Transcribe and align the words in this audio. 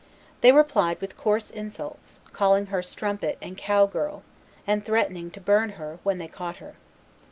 They 0.41 0.51
replied 0.51 0.99
with 0.99 1.15
coarse 1.15 1.51
insults, 1.51 2.21
calling 2.33 2.65
her 2.73 2.81
strumpet 2.81 3.37
and 3.39 3.55
cow 3.55 3.85
girl, 3.85 4.23
and 4.65 4.83
threatening 4.83 5.29
to 5.29 5.39
burn 5.39 5.73
her 5.73 5.99
when 6.01 6.17
they 6.17 6.27
caught 6.27 6.57
her. 6.57 6.73